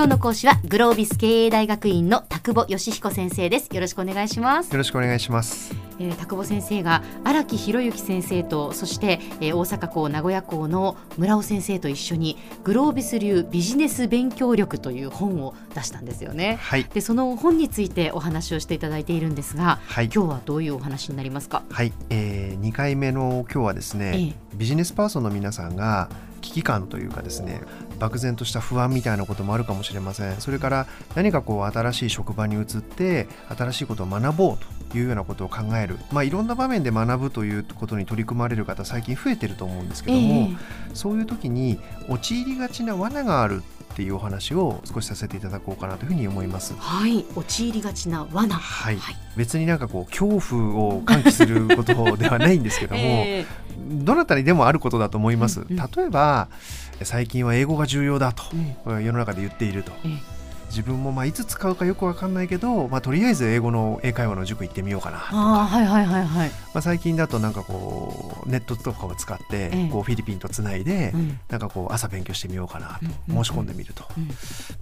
[0.00, 3.68] 今日の講師はグロービス経営大学院の田久保義彦先生です。
[3.70, 4.72] よろしくお願いします。
[4.72, 5.74] よろしくお願いします。
[5.98, 16.56] えー、田久保先生が荒木博之先生とそして、えー、大阪校名古屋校の村尾先生と一緒にグロービス流ビジネス勉強力という本を出したんですよね。
[16.62, 21.62] はい、でその本についてお話をしていただいているんですが、はい、今日はどういうお話になりますか？
[21.68, 26.08] はい、えー、2回目の今日はですね、えー、ビジネスパーソンの皆さんが
[26.40, 27.62] 危機感というかですね
[27.98, 30.40] 漠然とした不安みたいなこともあるかもしれません。
[30.40, 34.58] それから何かこう新しい職場に移って新しいことを学ぼう
[34.90, 40.56] というようなことを考える、まあ、いろんな場面で学ぶということに取り組まれる方最近増えてると思うんですけども、えー、
[40.94, 43.62] そういう時に陥りがちな罠がある
[43.92, 46.74] っていうお話を少しさせていただこうかなというふうに思います。
[46.78, 48.54] はい、陥りがちな罠。
[48.54, 48.96] はい。
[48.96, 50.26] はい、別になんかこう恐
[50.56, 55.60] 怖を喚起することではないんですけども、 えー、どなたにでもあることだと思います。
[55.60, 56.48] うんうん、例えば
[57.02, 58.44] 最近は英語が重要だと、
[58.86, 59.92] うん、世の中で言っていると。
[60.04, 60.39] えー
[60.70, 65.36] 自分もまあいつ使うかよく分かんないけど、まあ、とりあえず英語の英会話の塾行ってみようかなとか。
[65.36, 71.12] はいはいはいはい、まあ、最近だとなんかこうネットとかを使ってこうフィリピンとつないで、
[71.48, 74.04] なんかこう朝勉強してみようかなと申し込んでみると、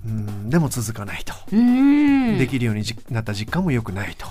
[0.07, 1.35] うん、でも続かないと。
[1.51, 4.27] できるようになった実感もよくないと、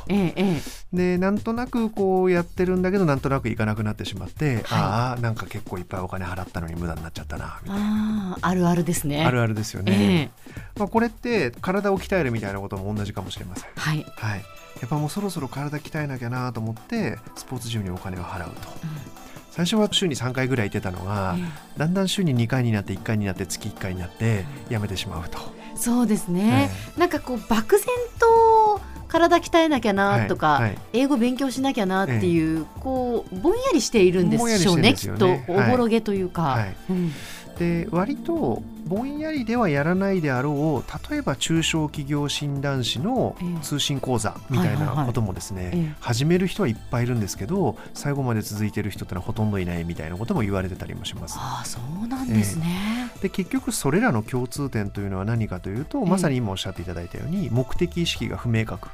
[0.93, 8.37] でなんとなくこうやってるんだけどなんとなくいかなくなってしまって、ああなんか結構いっぱいお金払ったのに無駄になっちゃったなみたいな。
[8.41, 9.25] あるあるですね。
[9.25, 10.31] あるあるですよね、
[10.77, 13.69] まあ、これって体を鍛えるみたいなことも同じかもしれません。
[13.75, 14.39] はい、はい、
[14.81, 18.69] やっぱもうそろそろ体鍛えなきゃなと思ってスポーツジムにお金を払うと。
[18.83, 19.17] うん。
[19.51, 21.35] 最初は週に3回ぐらい行ってたのが、
[21.77, 25.39] だんだん週に2回になって1回になって月1回になってやめてしまうと。
[25.75, 27.87] そうですね、えー、なんかこう漠然
[28.19, 30.63] と体鍛えなきゃなとか、はい。
[30.63, 35.27] はい、英語勉強しなきゃなっていう、えー、こうぼんやりしているんでしょうね、ね、きっと。
[35.47, 36.41] おぼろげというか。
[36.41, 36.75] はい。
[36.89, 37.11] うん、
[37.57, 51.35] で割とぼんやりではやらないであろう例えば中小企業診断士の通信講座みたいなこともですね、始める人はいっぱいいるんですけど最後まで続いてる人ってのはほとんどいないみたいなことも言われてたりもします。
[51.37, 58.89] あそうなんですね、えー、で結局それらの共通点というのは何かというと、まさに今おっしゃっていただいたように目的意識が不明確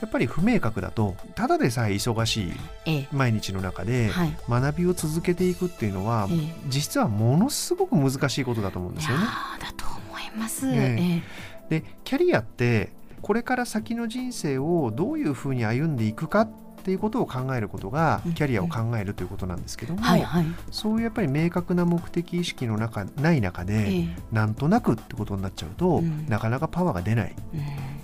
[0.00, 2.52] やっぱり不明確だとただでさえ忙し
[2.86, 4.10] い毎日の中で
[4.48, 6.28] 学びを続けていくっていうのは、
[6.68, 9.24] 実はものすごく難しいことだと思うんですよね。
[9.60, 11.22] だと思います、え。
[11.68, 16.48] でキャリアってこれから先の人生をどういうふうに歩んでいくか
[16.80, 27.60] っていうことを考えることがキャリアを考えるということなんですけども、はいはい、そういうやっぱり明確な目的意識の中ない中で、えー、なんとなくってことになっちゃうと、うん、なかなかパワーが出ない、うん、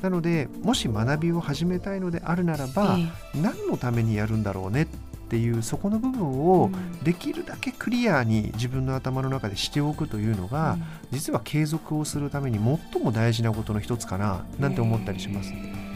[0.07, 4.87] なのでもし学びを始めたいのであるならば、えー、何のためにやるんだろうねっ
[5.29, 6.71] ていうそこの部分を
[7.03, 12.59] できるだけクリアに自分の頭の中でしておくというのが、うん、実は継続をするために
[12.93, 15.53] 最も大事なことの一つかななんて思ったりします？
[15.53, 15.87] えー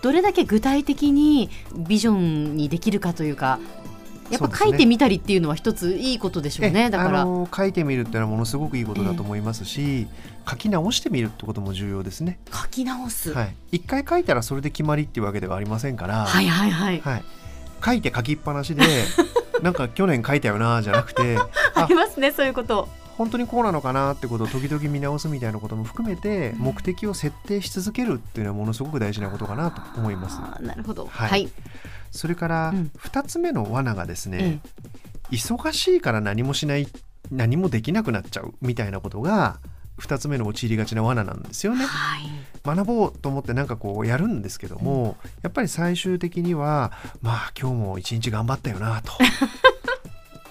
[0.00, 3.58] どれだけ具体的にビジョンにできるかというか
[4.30, 6.88] やっぱ書いてみたりっていうのは一ついいことでしょうね。
[6.88, 12.38] うだから書いてみるっていうのはものすごくいいことだと思いますし、えー、書き直してみるってことも重要ですね。
[12.52, 13.32] 書き直す。
[13.32, 13.54] はい。
[13.72, 16.26] 一回書いたらそれで決まりっていうわけではありませんから。
[16.26, 17.00] はいはいはい。
[17.00, 17.24] はい。
[17.84, 18.82] 書いて書きっぱなしで
[19.62, 21.38] なんか去年書いたよなじゃなくて
[21.74, 22.88] ありますねそういうこと。
[23.18, 30.40] 本当にこうなのかなってことを時々見直すみたいなことも含めて目的を設定し続けるっていうのはものすごく大事なことかなと思います。
[30.62, 31.48] なるほど、はい、はい、
[32.12, 34.60] それから2つ目の罠がですね、
[35.30, 36.86] うん、忙しいから何もしない
[37.32, 39.58] 何もできなくなっちゃうみたいなことが
[40.00, 42.22] 2つ目の陥りがちな罠なんですよね、はい、
[42.64, 49.12] 学ぼうと思ってなんかこうやるんですけども、うん、やっぱり最終的にはまあ今日も一日頑張ったよなと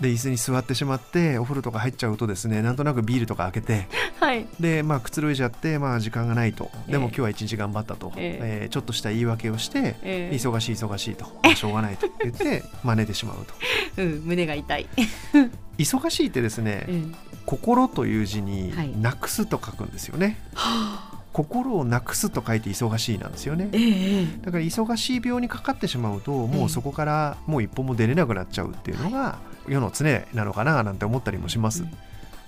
[0.02, 3.88] で椅子に座ってしまってお風呂とか入っちゃうとですねなんとなくビールとか開けて、
[4.20, 6.70] はい、でまあくつろいじゃって、まあ、時間がないと。
[6.88, 13.54] でも今日は一日頑張ったと、えー、えー、ちょっとした言い訳をして、えー、忙しい忙しいと、 まあ、しょうがないと言って真似てしまうと、
[14.02, 14.88] うん、胸が痛い。
[15.78, 17.16] 忙しいってですね、うん、
[17.46, 20.40] 心という字になくすと書くんですよね。
[20.54, 29.38] はあ心をなくすと書いて忙しいなんですよね、えー、だから忙しい病にかかってしまうともうそこからもう一歩も出れなくなっちゃうっていうのが
[29.68, 31.86] 世の常なのかななんて思ったりもします。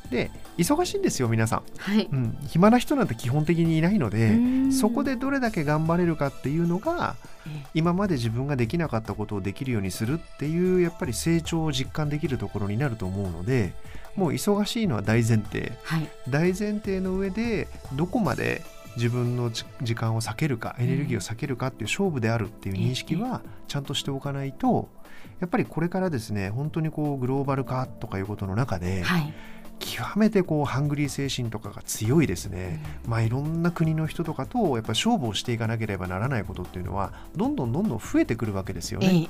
[0.09, 2.09] で忙しいんですよ皆さん、はい。
[2.11, 4.39] うん、暇な人なんて基本的にいないので
[4.71, 7.15] そこでどれだけ頑張れるかっていうのが
[7.75, 13.73] 今まで自分ができなかったことをできるようにするっていうやっぱり成長を実感できるところになると思うので
[14.15, 18.63] もう忙しいのは大前提、はい、大前提の上でどこまで
[18.99, 24.89] 自分の時間を避けるかエネルギーを避けるかっていう勝負であるっていう認識はちゃんとしておかないと
[25.39, 29.33] やっぱりこれからですね本当にこうグローバル化とかいうことの中で、はい、
[29.79, 39.29] 極めてこうハングリー精神とかが強いですね、まあ、いろんな国の人とかとやっぱ勝負をしていかなければならないことっていうのはどんどんどんどん増えてくるわけですよね、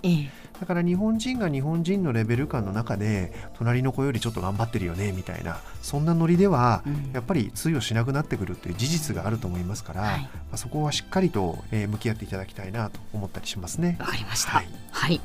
[0.60, 13.98] だから日本人が日本人のレベル感の中で隣の子よりちょっと頑張ってるよねみたいなそんなノリではやっぱり通用しなくなってくるっていう事実があると思いますから、はい、まあ、そこはしっかりと向き合っていただきたいなと思ったりしますね。
[14.00, 15.22] わかりました、はい、はい。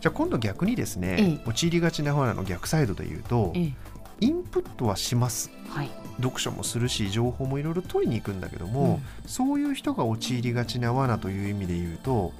[0.00, 3.72] じゃあ今度逆にですね、ええ、陥りがちな方の逆サイドで言うと、え、
[4.20, 12.32] インプットはします、はい、読書もするし情報もいろいろ取りに行くんだけども、うん、そういう人が陥りがちな罠という意味で言うと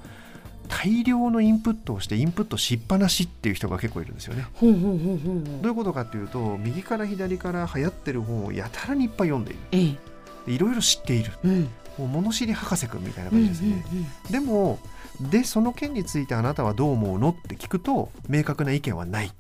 [0.69, 4.47] 大量のインプットをしてインプットしっぱなしっていう人が結構いるんですよね。
[4.61, 9.99] どういうことかっていうと右から左から流行ってる本をやたらにいっぱい読んでいる。
[10.47, 11.63] いろいろ知っている、うん、
[11.99, 13.85] もう物知り博士くんみたいな感じですね。
[14.31, 14.79] でも
[15.21, 17.31] でその件についてあなたはどう思うの？
[17.31, 19.33] って聞くと明確な意見はない。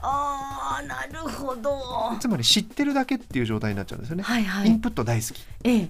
[0.00, 2.16] あーなるほど。
[2.20, 5.88] つまり知ってるだけっていう状態になっちゃうんですよね、はいはい、インプット大好き、ええ、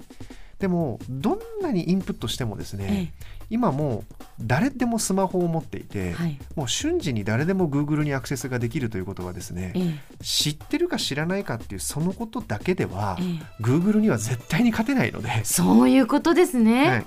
[0.58, 15.44] でもどんなにインプットしてもですね、ええ、今もう誰でもスマホを持っていて、はい、もう瞬時に誰でも Google にアクセスができるということはですね、え、知ってるか知らないかっていうそのことだけでは、ええ、Google には絶対に勝てないので。
[15.44, 17.06] そういうことですね、はい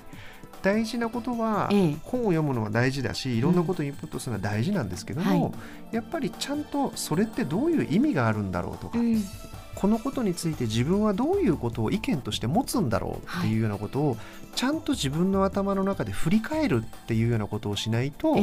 [0.62, 1.70] 大事なことは、
[2.04, 5.52] 本を読むのは大事だしいろんなことをインプットするのは大事なんですけども、は
[5.92, 9.24] い、やっぱりちゃんとそれってどういう意味があるんだろうとか、うん、
[9.76, 14.18] このことについて自分はどういうことを意見として持つんだろうっていうようなことを、
[14.56, 18.36] ちゃんと自分の頭の中で振り返るっていうようなことをしないと、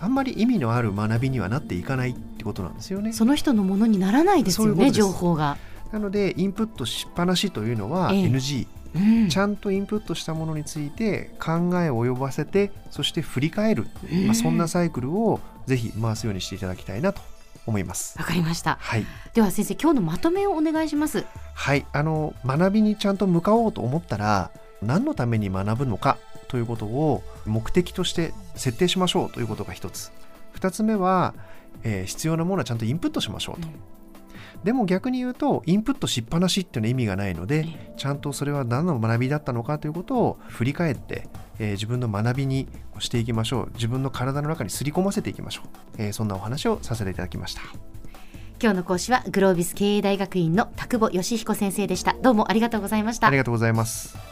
[0.00, 3.12] あんまり意味のある学びにはなっていかないってことなんですよね。
[3.12, 5.56] その人のものにならないですよね情報が。
[5.92, 13.86] なのでインプットしっぱなしというのは NG、うん、ちゃんとインプットしたものについて考えを及ばせてそして振り返る、
[14.26, 17.22] まあ、そんなサイクルをぜひ回すようにしていただきたいなと
[17.66, 18.18] 思います。
[18.18, 21.24] わかりました、はい、では先生今日のまとめをお願いします。
[21.54, 21.86] はい。
[21.92, 24.50] あの学びにちゃんと向かおうと思ったら
[24.82, 26.18] 何のために学ぶのか
[26.48, 30.10] ということを目的として設定しましょうということが一つ。
[30.52, 31.34] 二つ目は、
[31.84, 33.74] えー、必要なものはちゃんとインプットしましょうと、うん
[34.64, 37.66] でも逆に言うとインプットしっぱなしっていうのは意味がないので
[37.96, 41.28] ちゃんとそれは何の学びだったのかということを振り返って、
[41.58, 42.68] えー、自分の学びに
[42.98, 43.70] していきましょう。
[43.74, 45.66] 自分の体の中にすり込ませていきましょう、
[45.98, 47.62] えー、そんなお話をさせていただきました。
[48.62, 52.14] 今日の講師はグロービス経営大学院の田久保義彦先生でした。
[52.22, 53.26] どうもありがとうございました。
[53.26, 54.31] ありがとうございます